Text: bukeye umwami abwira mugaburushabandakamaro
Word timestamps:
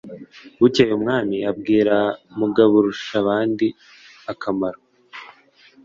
bukeye 0.59 0.91
umwami 0.99 1.37
abwira 1.51 1.95
mugaburushabandakamaro 2.37 4.79